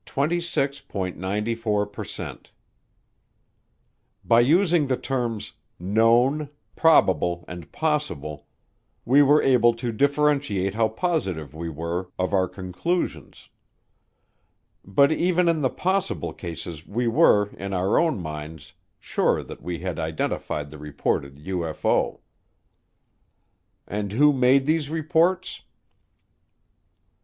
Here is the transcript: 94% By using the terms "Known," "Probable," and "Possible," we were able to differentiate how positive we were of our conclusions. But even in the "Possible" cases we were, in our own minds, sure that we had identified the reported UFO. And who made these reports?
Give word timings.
94% 0.03 2.45
By 4.25 4.39
using 4.39 4.87
the 4.87 4.97
terms 4.97 5.51
"Known," 5.77 6.49
"Probable," 6.75 7.45
and 7.47 7.71
"Possible," 7.71 8.47
we 9.05 9.21
were 9.21 9.43
able 9.43 9.75
to 9.75 9.91
differentiate 9.91 10.73
how 10.73 10.87
positive 10.87 11.53
we 11.53 11.69
were 11.69 12.09
of 12.17 12.33
our 12.33 12.47
conclusions. 12.47 13.49
But 14.83 15.11
even 15.11 15.47
in 15.47 15.61
the 15.61 15.69
"Possible" 15.69 16.33
cases 16.33 16.87
we 16.87 17.07
were, 17.07 17.51
in 17.55 17.71
our 17.71 17.99
own 17.99 18.19
minds, 18.19 18.73
sure 18.99 19.43
that 19.43 19.61
we 19.61 19.81
had 19.81 19.99
identified 19.99 20.71
the 20.71 20.79
reported 20.79 21.35
UFO. 21.45 22.21
And 23.87 24.13
who 24.13 24.33
made 24.33 24.65
these 24.65 24.89
reports? 24.89 25.61